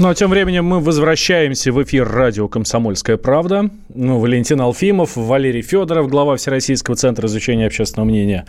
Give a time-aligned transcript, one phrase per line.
[0.00, 3.68] Ну а тем временем мы возвращаемся в эфир радио «Комсомольская правда».
[3.92, 8.46] Ну, Валентин Алфимов, Валерий Федоров, глава Всероссийского центра изучения общественного мнения.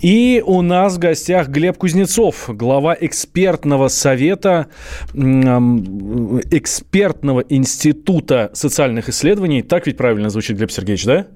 [0.00, 4.68] И у нас в гостях Глеб Кузнецов, глава экспертного совета,
[5.12, 9.60] экспертного института социальных исследований.
[9.60, 11.26] Так ведь правильно звучит, Глеб Сергеевич, да?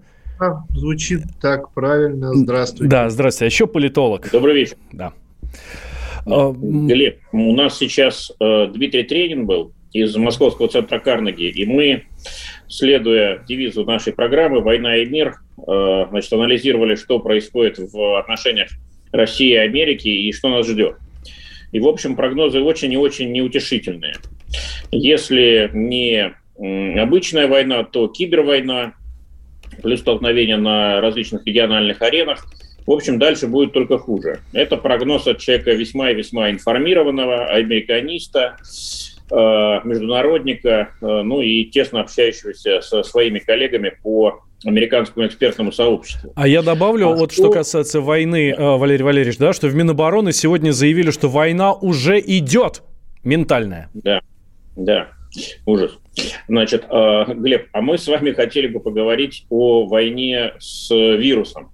[0.71, 2.33] Звучит так правильно.
[2.33, 2.91] Здравствуйте.
[2.91, 3.45] Да, здравствуйте.
[3.45, 4.31] А еще политолог.
[4.33, 4.79] Добрый вечер.
[4.93, 5.13] Да.
[6.27, 12.05] А, Глеб, у нас сейчас э, Дмитрий Тренин был из Московского центра Карнеги, и мы,
[12.69, 18.71] следуя девизу нашей программы «Война и мир», э, значит, анализировали, что происходит в отношениях
[19.13, 20.97] России и Америки и что нас ждет.
[21.71, 24.17] И, в общем, прогнозы очень и очень неутешительные.
[24.91, 28.95] Если не обычная война, то кибервойна,
[29.83, 32.47] плюс столкновения на различных региональных аренах–
[32.87, 34.41] в общем, дальше будет только хуже.
[34.53, 38.57] Это прогноз от человека весьма и весьма информированного, американиста,
[39.31, 46.33] э, международника, э, ну и тесно общающегося со своими коллегами по американскому экспертному сообществу.
[46.37, 47.45] А я добавлю, а вот что...
[47.45, 52.21] что касается войны, э, Валерий Валерьевич, да, что в Минобороны сегодня заявили, что война уже
[52.21, 52.83] идет
[53.25, 53.91] ментальная.
[53.95, 54.21] Да,
[54.77, 55.09] да,
[55.67, 55.99] ужас.
[56.49, 61.73] Значит, Глеб, а мы с вами хотели бы поговорить о войне с вирусом.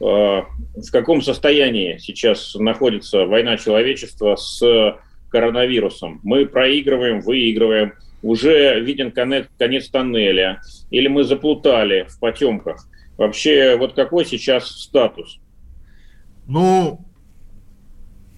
[0.00, 0.42] Э,
[0.76, 4.96] в каком состоянии сейчас находится война человечества с
[5.30, 6.20] коронавирусом.
[6.22, 10.60] Мы проигрываем, выигрываем, уже виден конец, конец тоннеля,
[10.90, 12.86] или мы заплутали в потемках.
[13.16, 15.38] Вообще, вот какой сейчас статус?
[16.46, 17.04] Ну,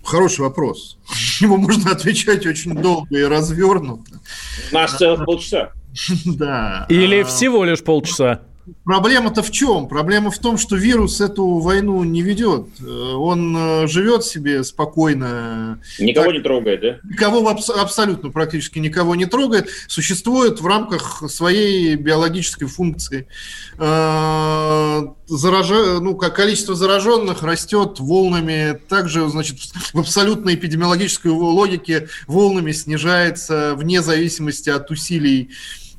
[0.03, 0.98] хороший вопрос.
[1.41, 4.21] Его можно отвечать очень долго и развернуто.
[4.71, 5.72] У нас целых полчаса.
[6.25, 6.87] Да.
[6.88, 8.42] Или всего лишь полчаса.
[8.84, 9.88] Проблема-то в чем?
[9.88, 12.66] Проблема в том, что вирус эту войну не ведет.
[12.81, 15.81] Э, он э, живет себе спокойно.
[15.98, 16.98] Никого так, не трогает, да?
[17.09, 19.69] Никого аб- абсолютно практически никого не трогает.
[19.88, 23.26] Существует в рамках своей биологической функции.
[23.78, 25.69] Э, Зараж...
[26.00, 28.78] Ну, как количество зараженных растет волнами.
[28.88, 29.59] Также, значит,
[29.92, 35.50] в абсолютной эпидемиологической логике волнами снижается вне зависимости от усилий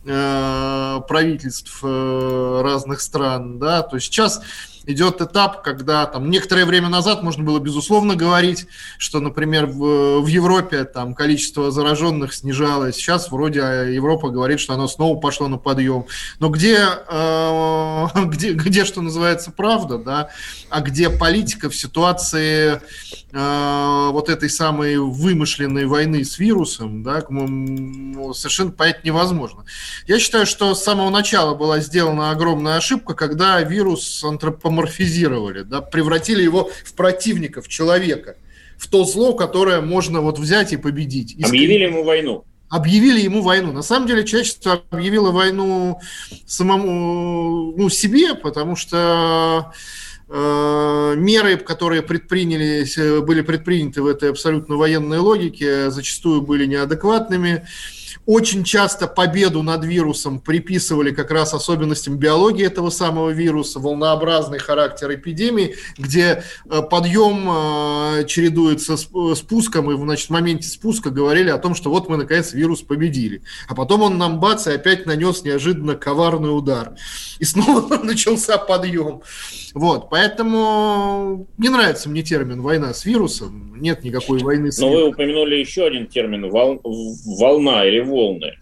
[0.04, 4.42] правительств э, разных стран, да, то есть сейчас
[4.86, 10.28] идет этап, когда там некоторое время назад можно было безусловно говорить, что, например, в, в
[10.28, 12.96] Европе там количество зараженных снижалось.
[12.96, 16.06] Сейчас вроде Европа говорит, что оно снова пошло на подъем.
[16.40, 20.30] Но где, э, где, где что называется правда, да,
[20.70, 22.82] а где политика в ситуации
[23.32, 27.22] э, вот этой самой вымышленной войны с вирусом, да,
[28.34, 29.66] совершенно понять невозможно.
[30.08, 35.82] Я считаю, что с самого начала была сделана огромная ошибка, когда вирус антропоморфизировался антропоморфизировали, да,
[35.82, 38.36] превратили его в противника, в человека,
[38.78, 41.36] в то зло, которое можно вот взять и победить.
[41.44, 42.46] Объявили ему войну.
[42.70, 43.74] Объявили ему войну.
[43.74, 46.00] На самом деле человечество объявило войну
[46.46, 49.74] самому ну, себе, потому что
[50.30, 57.68] э, меры, которые предпринялись, э, были предприняты в этой абсолютно военной логике, зачастую были неадекватными.
[58.26, 65.16] Очень часто победу над вирусом приписывали как раз особенностям биологии этого самого вируса, волнообразный характер
[65.16, 71.58] эпидемии, где э, подъем э, чередуется с спуском, и значит, в моменте спуска говорили о
[71.58, 73.42] том, что вот мы, наконец, вирус победили.
[73.68, 76.94] А потом он нам бац и опять нанес неожиданно коварный удар.
[77.40, 79.22] И снова начался подъем.
[79.74, 83.80] Вот, поэтому не нравится мне термин «война с вирусом».
[83.80, 86.82] Нет никакой войны с Но вы упомянули еще один термин вол...
[86.84, 88.58] «волна» или «волны».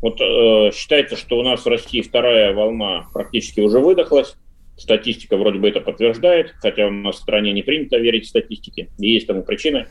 [0.00, 4.34] Вот э, считается, что у нас в России вторая волна практически уже выдохлась.
[4.76, 9.26] Статистика вроде бы это подтверждает, хотя у нас в стране не принято верить статистике, есть
[9.26, 9.88] тому причины.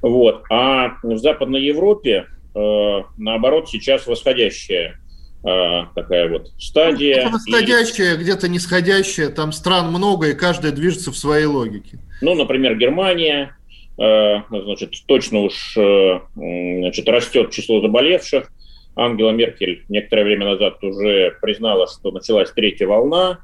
[0.00, 0.44] Вот.
[0.50, 4.98] А в Западной Европе, э, наоборот, сейчас восходящая
[5.46, 7.26] а, такая вот стадия.
[7.26, 8.16] Ну, восходящая, и...
[8.16, 11.98] где-то нисходящая, там стран много, и каждая движется в своей логике.
[12.22, 13.63] Ну, например, Германия, э,
[13.96, 18.50] значит, точно уж э, значит, растет число заболевших.
[18.96, 23.40] Ангела Меркель некоторое время назад уже признала, что началась третья волна.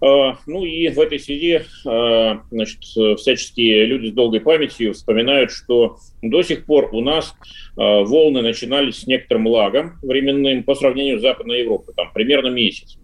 [0.00, 2.80] А, ну и в этой связи значит,
[3.18, 7.34] всяческие люди с долгой памятью вспоминают, что до сих пор у нас
[7.74, 12.98] волны начинались с некоторым лагом временным по сравнению с Западной Европой, там примерно месяц.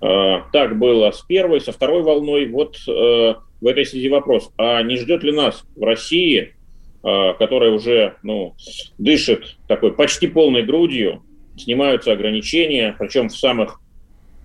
[0.00, 2.46] Так было с первой, со второй волной.
[2.46, 6.54] Вот в этой связи вопрос, а не ждет ли нас в России,
[7.02, 8.54] которая уже ну,
[8.98, 11.24] дышит такой почти полной грудью,
[11.56, 13.80] снимаются ограничения, причем в самых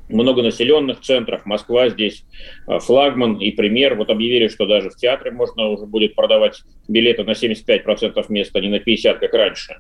[0.09, 1.45] многонаселенных центрах.
[1.45, 2.25] Москва здесь
[2.67, 3.95] флагман и пример.
[3.95, 8.61] Вот объявили, что даже в театре можно уже будет продавать билеты на 75% места, а
[8.61, 9.77] не на 50%, как раньше.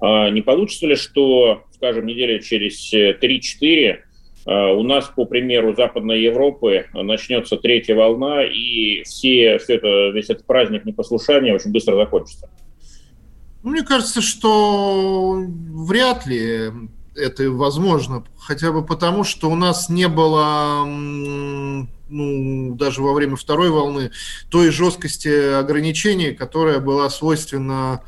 [0.00, 3.98] А, не получится ли, что, скажем, недели через 3-4 а,
[4.44, 10.46] у нас, по примеру Западной Европы, начнется третья волна, и все, все это, весь этот
[10.46, 12.50] праздник непослушания очень быстро закончится?
[13.62, 16.72] Мне кажется, что вряд ли
[17.14, 23.70] это возможно, хотя бы потому, что у нас не было, ну, даже во время второй
[23.70, 24.10] волны,
[24.50, 28.02] той жесткости ограничений, которая была свойственна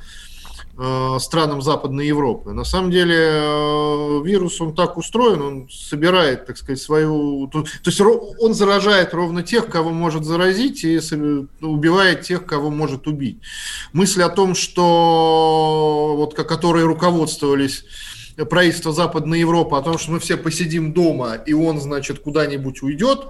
[1.20, 2.52] странам Западной Европы.
[2.52, 7.48] На самом деле э, вирус, он так устроен, он собирает, так сказать, свою...
[7.48, 10.98] То, есть он заражает ровно тех, кого может заразить, и
[11.60, 13.38] убивает тех, кого может убить.
[13.92, 17.84] Мысль о том, что вот, которые руководствовались
[18.50, 23.28] правительства Западной Европы о том, что мы все посидим дома, и он, значит, куда-нибудь уйдет,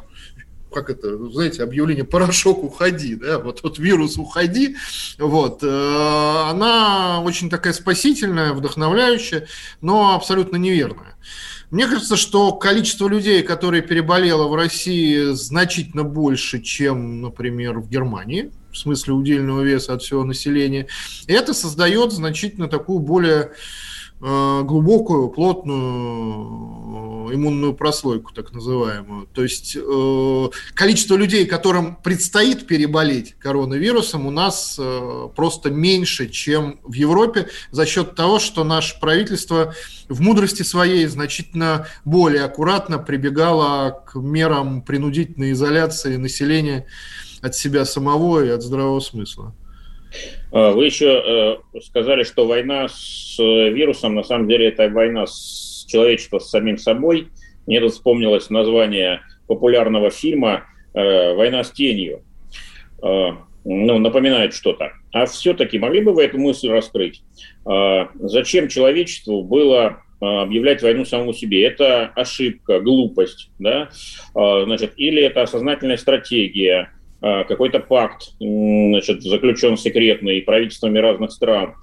[0.74, 4.76] как это, знаете, объявление «порошок, уходи», да, вот, вот вирус «уходи»,
[5.18, 9.46] вот, э, она очень такая спасительная, вдохновляющая,
[9.80, 11.16] но абсолютно неверная.
[11.70, 18.52] Мне кажется, что количество людей, которые переболело в России, значительно больше, чем, например, в Германии,
[18.70, 20.88] в смысле удельного веса от всего населения.
[21.26, 23.52] И это создает значительно такую более
[24.24, 29.28] глубокую, плотную э, иммунную прослойку, так называемую.
[29.34, 34.80] То есть э, количество людей, которым предстоит переболеть коронавирусом, у нас
[35.36, 39.74] просто меньше, чем в Европе, за счет того, что наше правительство
[40.08, 46.86] в мудрости своей значительно более аккуратно прибегало к мерам принудительной изоляции населения
[47.42, 49.54] от себя самого и от здравого смысла.
[50.52, 55.26] А, вы еще э, сказали, что война с э, вирусом, на самом деле, это война
[55.26, 57.28] с человечеством с самим собой.
[57.66, 60.64] Мне тут вспомнилось название популярного фильма
[60.94, 62.22] э, «Война с тенью».
[63.66, 64.92] Ну, напоминает что-то.
[65.12, 67.22] А все-таки могли бы вы эту мысль раскрыть?
[68.14, 71.66] Зачем человечеству было объявлять войну самому себе.
[71.66, 73.90] Это ошибка, глупость, да,
[74.34, 76.88] значит, или это осознательная стратегия, а,
[77.48, 81.74] какой-то пакт значит, заключен секретный правительствами разных стран.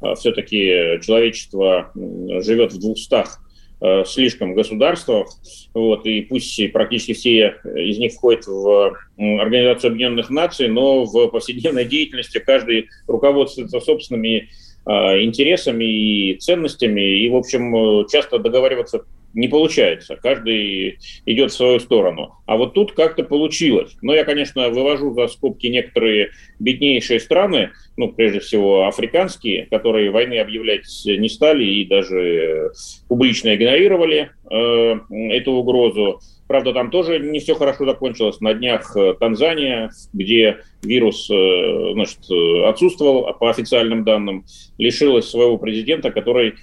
[0.00, 3.40] А, Все-таки человечество живет в двухстах
[3.80, 5.28] а, слишком государствах,
[5.72, 11.86] вот, и пусть практически все из них входят в Организацию Объединенных Наций, но в повседневной
[11.86, 14.50] деятельности каждый руководствуется собственными
[14.86, 19.04] интересами и ценностями, и, в общем, часто договариваться
[19.34, 20.16] не получается.
[20.16, 22.34] Каждый идет в свою сторону.
[22.46, 23.96] А вот тут как-то получилось.
[24.02, 30.38] Но я, конечно, вывожу за скобки некоторые беднейшие страны, ну, прежде всего, африканские, которые войны
[30.38, 32.72] объявлять не стали и даже
[33.08, 34.98] публично игнорировали э,
[35.30, 36.20] эту угрозу.
[36.48, 38.40] Правда, там тоже не все хорошо закончилось.
[38.40, 42.18] На днях э, Танзания, где вирус э, значит,
[42.66, 44.44] отсутствовал по официальным данным,
[44.78, 46.54] лишилась своего президента, который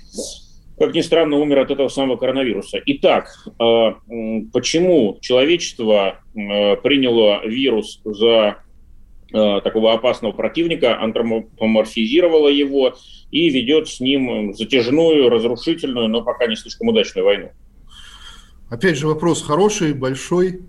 [0.78, 2.80] как ни странно, умер от этого самого коронавируса.
[2.86, 3.96] Итак, а,
[4.54, 8.58] почему человечество а, приняло вирус за
[9.34, 12.96] а, такого опасного противника, антропоморфизировало его
[13.32, 17.52] и ведет с ним затяжную, разрушительную, но пока не слишком удачную войну?
[18.70, 20.60] Опять же, вопрос хороший, большой.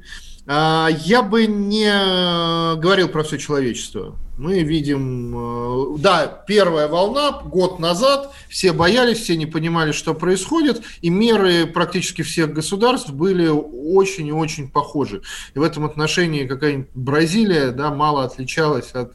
[0.49, 8.33] Я бы не говорил про все человечество мы видим, э, да, первая волна год назад,
[8.49, 14.33] все боялись, все не понимали, что происходит, и меры практически всех государств были очень и
[14.33, 15.23] очень похожи.
[15.55, 19.13] И в этом отношении какая-нибудь Бразилия, да, мало отличалась от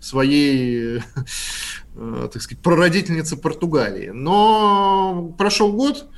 [0.00, 0.98] своей,
[1.96, 4.10] э, так сказать, прародительницы Португалии.
[4.10, 6.14] Но прошел год, а,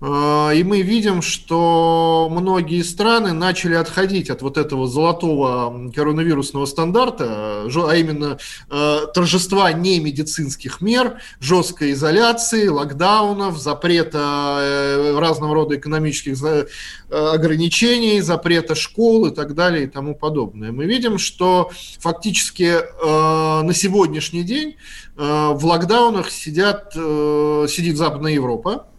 [0.00, 7.94] и мы видим, что многие страны начали отходить от вот этого золотого коронавирусного стандарта, а
[7.94, 16.66] именно а, торжества не медицинских мер, жесткой изоляции, локдаунов, запрета э, разного рода экономических э,
[17.08, 20.72] ограничений, запрета школ и так далее и тому подобное.
[20.72, 21.70] Мы видим, что
[22.00, 24.76] фактически э, на сегодняшний день
[25.16, 28.93] в локдаунах сидят, сидит Западная Европа, Э,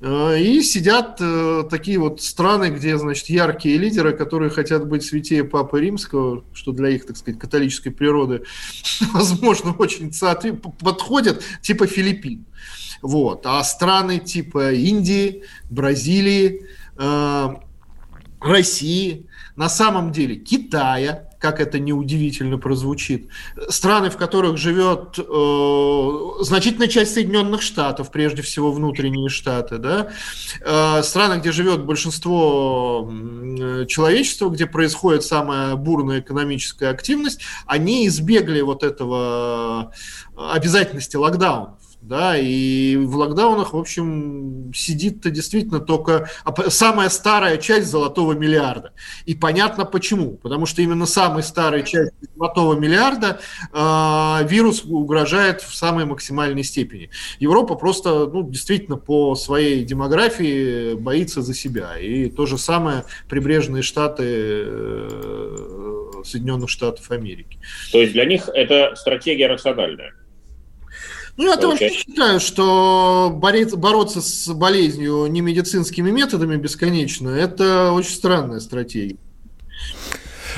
[0.00, 5.80] и сидят э, такие вот страны, где, значит, яркие лидеры, которые хотят быть святее Папы
[5.80, 8.42] Римского, что для их, так сказать, католической природы,
[9.12, 10.12] возможно, очень
[10.52, 12.44] подходят, типа Филиппин.
[13.00, 13.46] Вот.
[13.46, 16.66] А страны типа Индии, Бразилии,
[16.98, 17.48] э,
[18.40, 19.26] России,
[19.56, 23.28] на самом деле Китая, как это неудивительно прозвучит,
[23.68, 30.08] страны, в которых живет э, значительная часть Соединенных Штатов, прежде всего внутренние штаты, да,
[30.60, 38.62] э, страны, где живет большинство э, человечества, где происходит самая бурная экономическая активность, они избегли
[38.62, 39.92] вот этого
[40.36, 46.30] обязательности локдаунов да, и в локдаунах, в общем, сидит-то действительно только
[46.68, 48.92] самая старая часть золотого миллиарда.
[49.24, 50.36] И понятно почему.
[50.36, 53.40] Потому что именно самой старой части золотого миллиарда
[53.72, 57.10] э, вирус угрожает в самой максимальной степени.
[57.40, 61.98] Европа просто, ну, действительно, по своей демографии боится за себя.
[61.98, 67.58] И то же самое прибрежные штаты э, Соединенных Штатов Америки.
[67.90, 70.12] То есть для них это стратегия рациональная?
[71.36, 78.14] Ну, я вообще считаю, что бороться, бороться с болезнью не медицинскими методами бесконечно, это очень
[78.14, 79.18] странная стратегия.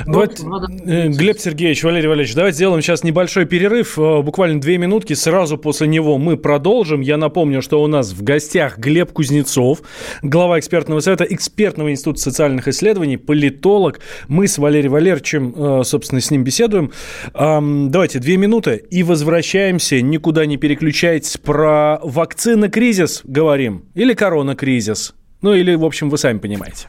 [0.07, 0.69] Давайте, надо...
[0.85, 5.15] Э, Глеб Сергеевич, Валерий Валерьевич, давайте сделаем сейчас небольшой перерыв, э, буквально две минутки.
[5.15, 7.01] Сразу после него мы продолжим.
[7.01, 9.83] Я напомню, что у нас в гостях Глеб Кузнецов,
[10.23, 14.01] глава экспертного совета экспертного института социальных исследований, политолог.
[14.29, 16.93] Мы с Валерием Валерьевичем, э, собственно, с ним беседуем.
[17.35, 20.01] Давайте две минуты и возвращаемся.
[20.01, 21.37] Никуда не переключайтесь.
[21.37, 25.15] Про вакцина-кризис говорим или корона-кризис.
[25.43, 26.89] Ну или, в общем, вы сами понимаете.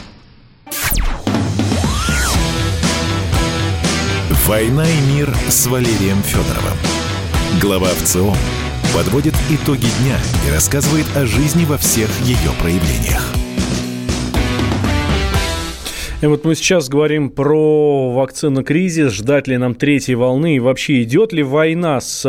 [4.51, 6.77] «Война и мир» с Валерием Федоровым.
[7.61, 8.35] Глава ВЦО
[8.93, 13.33] подводит итоги дня и рассказывает о жизни во всех ее проявлениях.
[16.21, 21.33] И вот мы сейчас говорим про вакцинокризис, ждать ли нам третьей волны и вообще идет
[21.33, 22.21] ли война с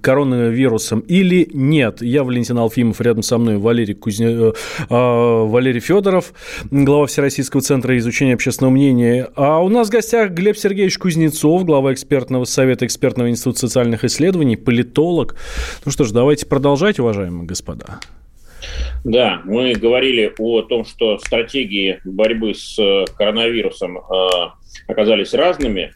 [0.00, 2.00] коронавирусом или нет.
[2.00, 4.28] Я Валентин Алфимов, рядом со мной Валерий, Кузне...
[4.28, 4.52] Э,
[4.88, 6.32] а, Валерий Федоров,
[6.70, 9.28] глава Всероссийского центра изучения общественного мнения.
[9.36, 14.56] А у нас в гостях Глеб Сергеевич Кузнецов, глава экспертного совета экспертного института социальных исследований,
[14.56, 15.36] политолог.
[15.84, 18.00] Ну что ж, давайте продолжать, уважаемые господа.
[19.04, 24.02] Да, мы говорили о том, что стратегии борьбы с э, коронавирусом э,
[24.88, 25.94] оказались разными.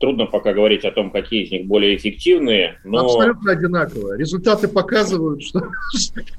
[0.00, 3.00] Трудно пока говорить о том, какие из них более эффективные, но...
[3.00, 4.16] Абсолютно одинаково.
[4.16, 5.60] Результаты показывают, что...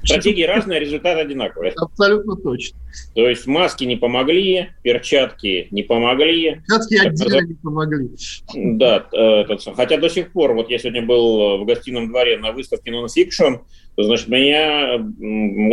[0.02, 1.74] Стратегии разные, а результаты одинаковые.
[1.76, 2.78] Абсолютно точно.
[3.14, 6.62] То есть маски не помогли, перчатки не помогли.
[6.66, 8.08] Перчатки отдельно не помогли.
[8.54, 9.44] Да, э,
[9.76, 13.60] хотя до сих пор, вот я сегодня был в гостином дворе на выставке Non-Fiction,
[13.98, 14.94] значит, меня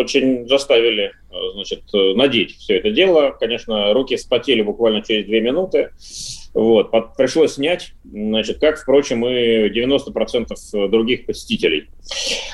[0.01, 1.13] очень заставили
[1.53, 3.35] значит, надеть все это дело.
[3.39, 5.91] Конечно, руки вспотели буквально через две минуты.
[6.57, 11.85] Вот, под, пришлось снять, значит, как, впрочем, и 90% других посетителей.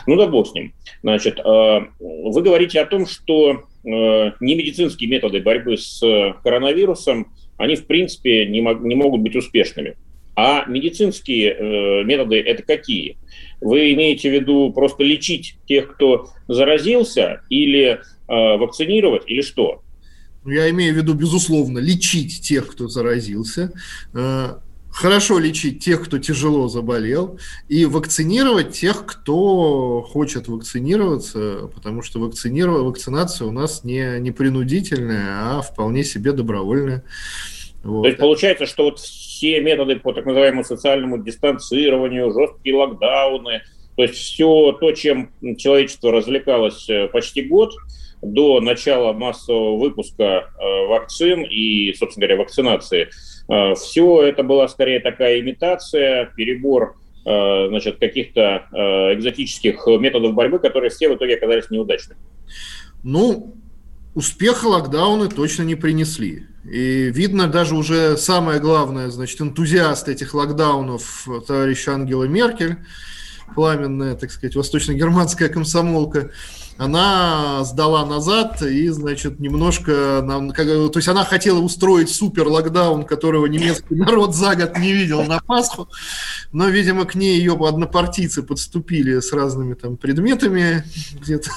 [0.05, 0.73] Ну да бог с ним.
[1.03, 6.01] Значит, э, вы говорите о том, что э, немедицинские методы борьбы с
[6.43, 9.95] коронавирусом, они, в принципе, не, мог, не могут быть успешными.
[10.35, 13.15] А медицинские э, методы это какие?
[13.61, 19.82] Вы имеете в виду просто лечить тех, кто заразился, или вакцинировать, или что?
[20.45, 23.71] Ну, я имею в виду, безусловно, лечить тех, кто заразился,
[24.13, 24.55] э,
[24.91, 32.83] хорошо лечить тех, кто тяжело заболел, и вакцинировать тех, кто хочет вакцинироваться, потому что вакцинировать,
[32.83, 37.03] вакцинация у нас не, не принудительная, а вполне себе добровольная.
[37.83, 38.03] Вот.
[38.03, 43.61] То есть получается, что вот все методы по так называемому социальному дистанцированию, жесткие локдауны,
[43.95, 47.73] то есть все то, чем человечество развлекалось э, почти год–
[48.23, 53.09] до начала массового выпуска э, вакцин и, собственно говоря, вакцинации,
[53.49, 58.67] э, все это была скорее такая имитация, перебор э, значит, каких-то
[59.13, 62.19] экзотических методов борьбы, которые все в итоге оказались неудачными.
[63.03, 63.55] Ну,
[64.15, 66.47] успеха локдауны точно не принесли.
[66.63, 72.77] И видно даже уже самое главное, значит, энтузиаст этих локдаунов, товарищ Ангела Меркель,
[73.53, 76.31] пламенная, так сказать, восточно-германская комсомолка,
[76.77, 80.23] она сдала назад и, значит, немножко...
[80.25, 85.39] То есть она хотела устроить супер локдаун, которого немецкий народ за год не видел на
[85.39, 85.89] Пасху,
[86.51, 91.49] но, видимо, к ней ее однопартийцы подступили с разными там предметами где-то.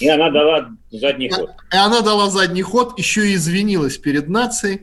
[0.00, 1.50] И она дала задний ход.
[1.72, 4.82] И она дала задний ход, еще и извинилась перед нацией.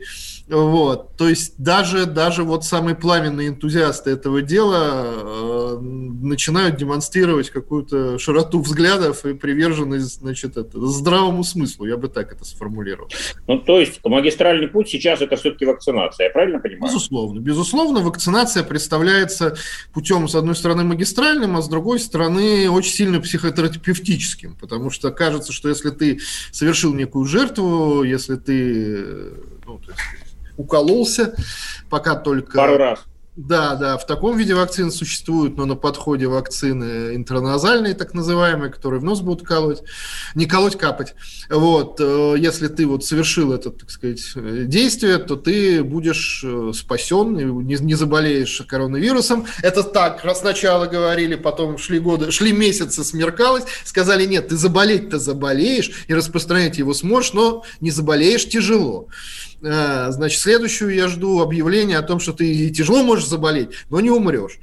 [0.50, 8.18] Вот, то есть даже, даже вот самые пламенные энтузиасты этого дела э, начинают демонстрировать какую-то
[8.18, 13.10] широту взглядов и приверженность, значит, это, здравому смыслу, я бы так это сформулировал.
[13.46, 16.92] Ну, то есть магистральный путь сейчас это все-таки вакцинация, я правильно понимаю?
[16.92, 19.56] Безусловно, безусловно, вакцинация представляется
[19.92, 25.52] путем, с одной стороны, магистральным, а с другой стороны, очень сильно психотерапевтическим, потому что кажется,
[25.52, 26.20] что если ты
[26.52, 29.04] совершил некую жертву, если ты,
[29.66, 30.00] ну, то есть,
[30.56, 31.34] укололся,
[31.88, 32.56] пока только...
[32.56, 33.04] Пару раз.
[33.48, 39.00] Да, да, в таком виде вакцины существуют, но на подходе вакцины интерназальные, так называемые, которые
[39.00, 39.78] в нос будут колоть,
[40.34, 41.14] не колоть, капать.
[41.48, 44.20] Вот, э, если ты вот совершил это, так сказать,
[44.68, 47.34] действие, то ты будешь э, спасен,
[47.66, 49.46] не, не заболеешь коронавирусом.
[49.62, 55.18] Это так, раз сначала говорили, потом шли годы, шли месяцы, смеркалось, сказали, нет, ты заболеть-то
[55.18, 59.08] заболеешь, и распространять его сможешь, но не заболеешь тяжело.
[59.62, 64.10] Э, значит, следующую я жду объявление о том, что ты тяжело можешь заболеть, но не
[64.10, 64.58] умрешь.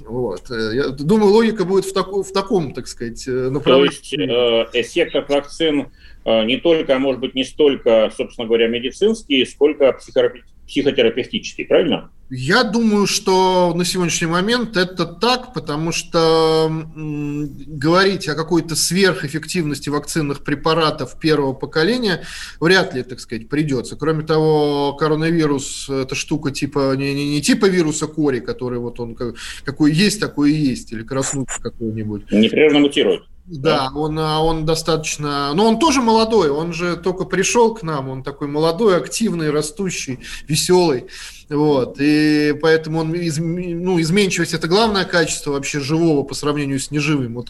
[0.00, 0.50] Вот.
[0.50, 3.88] Э, я думаю, логика будет в, таку, в таком, так сказать, э, направлении.
[3.88, 5.88] То есть э, эффект от вакцин
[6.24, 12.10] э, не только, а может быть, не столько, собственно говоря, медицинский, сколько психотерапевтический психотерапевтический, правильно?
[12.30, 20.42] Я думаю, что на сегодняшний момент это так, потому что говорить о какой-то сверхэффективности вакцинных
[20.42, 22.24] препаратов первого поколения
[22.60, 23.96] вряд ли, так сказать, придется.
[23.96, 29.14] Кроме того, коронавирус– это штука типа не, не, не типа вируса кори, который вот он
[29.14, 32.32] как, какой есть, такой и есть, или краснухи какой-нибудь.
[32.32, 33.22] Непрерывно мутирует.
[33.46, 35.52] Да, он, а, он достаточно...
[35.52, 40.20] Но он тоже молодой, он же только пришел к нам, он такой молодой, активный, растущий,
[40.48, 41.06] веселый.
[41.50, 46.90] Вот, и поэтому он, из, ну, изменчивость– это главное качество вообще живого по сравнению с
[46.90, 47.34] неживым.
[47.34, 47.48] Вот,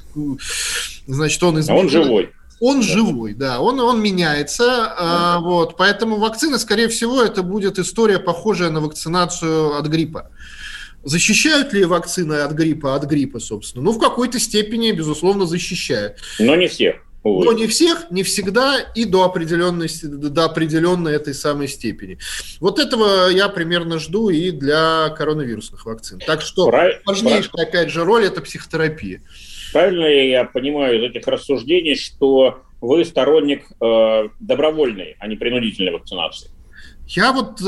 [1.06, 1.80] значит, он изменчивый.
[1.80, 2.32] А он живой.
[2.60, 2.82] Он да.
[2.82, 8.70] живой, да, он, он меняется, а, вот, поэтому вакцина, скорее всего, это будет история, похожая
[8.70, 10.30] на вакцинацию от гриппа.
[11.04, 13.84] Защищают ли вакцины от гриппа от гриппа, собственно?
[13.84, 16.18] Ну, в какой-то степени, безусловно, защищают.
[16.38, 16.96] Но не всех.
[17.24, 17.46] Увы.
[17.46, 22.18] Но не всех, не всегда и до определенной, до определенной этой самой степени.
[22.60, 26.18] Вот этого я примерно жду и для коронавирусных вакцин.
[26.18, 26.92] Так что Прав...
[27.06, 27.68] важнейшая, Прав...
[27.68, 29.22] опять же, роль– это психотерапия.
[29.72, 36.50] Правильно я понимаю из этих рассуждений, что вы сторонник э, добровольной, а не принудительной вакцинации?
[37.06, 37.64] Я вот э,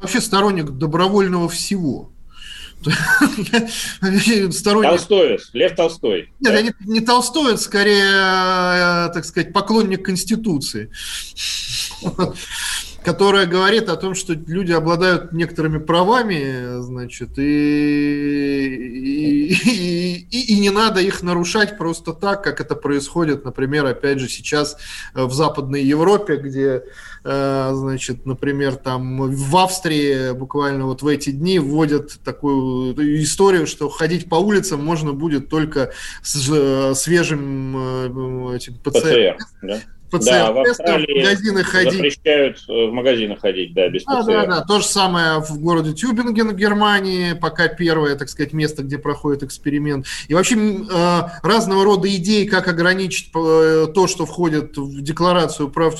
[0.00, 2.10] вообще сторонник добровольного всего.
[4.52, 4.90] сторонник...
[4.90, 6.32] Толстоец, Лев Толстой.
[6.40, 6.54] Нет, да?
[6.54, 10.90] я не, не Толстой, скорее, э, так сказать, поклонник Конституции
[13.02, 19.52] которая говорит о том, что люди обладают некоторыми правами, значит, и, и,
[20.30, 24.76] и, и не надо их нарушать просто так, как это происходит, например, опять же, сейчас
[25.14, 26.82] в Западной Европе, где,
[27.22, 34.28] значит, например, там в Австрии буквально вот в эти дни вводят такую историю, что ходить
[34.28, 39.00] по улицам можно будет только с э, свежим э, этим ПЦР.
[39.00, 39.80] ПЦР да?
[40.10, 41.92] ПЦР-тесты да, в, магазины ходить.
[41.92, 44.24] Запрещают э, в магазины ходить, да, без ПЦР.
[44.24, 44.60] Да, да, да.
[44.62, 49.42] То же самое в городе Тюбинген в Германии, пока первое, так сказать, место, где проходит
[49.42, 50.06] эксперимент.
[50.28, 55.94] И вообще э, разного рода идеи, как ограничить э, то, что входит в декларацию прав,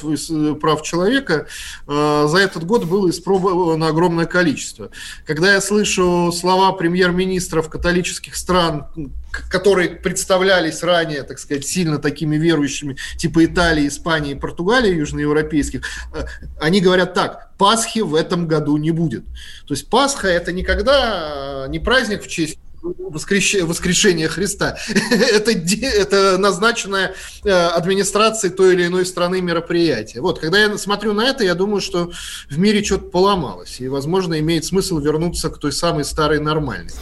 [0.61, 1.47] прав человека,
[1.87, 4.91] за этот год было испробовано огромное количество.
[5.27, 8.87] Когда я слышу слова премьер-министров католических стран,
[9.31, 15.83] которые представлялись ранее, так сказать, сильно такими верующими, типа Италии, Испании, Португалии, южноевропейских,
[16.15, 16.25] э,
[16.61, 19.25] они говорят так, Пасхи в этом году не будет.
[19.67, 24.77] То есть Пасха это никогда не праздник в честь воскрещения, воскрешения Христа.
[25.33, 27.15] это, это назначенное
[27.45, 30.23] э, администрацией той или иной страны мероприятие.
[30.23, 32.11] Вот, когда я смотрю на это, я думаю, что
[32.51, 36.93] в мире что-то поломалось, и, возможно, имеет смысл вернуться к той самой старой нормальной.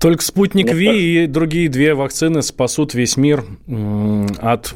[0.00, 3.44] Только спутник Ви и другие две вакцины спасут весь мир
[4.38, 4.74] от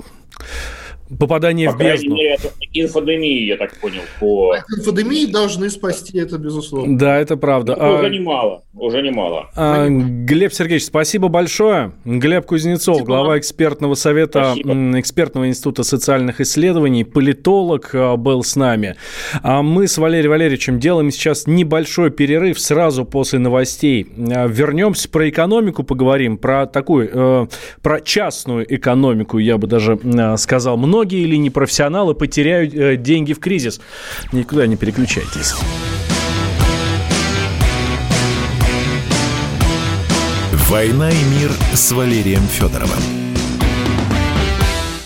[1.19, 2.15] Попадание по в бездну.
[2.15, 2.39] Мере,
[2.73, 4.01] инфодемии, я так понял.
[4.19, 4.57] По...
[4.77, 6.97] Инфодемии должны спасти это, безусловно.
[6.99, 7.77] Да, это правда.
[7.79, 8.09] Ну, уже а...
[8.09, 9.51] немало, уже немало.
[9.55, 11.93] А, Глеб Сергеевич, спасибо большое.
[12.05, 13.07] Глеб Кузнецов, спасибо.
[13.07, 15.01] глава экспертного совета спасибо.
[15.01, 18.97] экспертного института социальных исследований, политолог а, был с нами.
[19.43, 24.07] А мы с Валерием Валерьевичем делаем сейчас небольшой перерыв сразу после новостей.
[24.17, 27.47] А, вернемся про экономику поговорим, про такую, э,
[27.83, 30.77] про частную экономику, я бы даже э, сказал.
[30.79, 33.81] Многие или непрофессионалы потеряют э, деньги в кризис.
[34.33, 35.55] Никуда не переключайтесь.
[40.73, 43.22] «Война и мир» с Валерием Федоровым.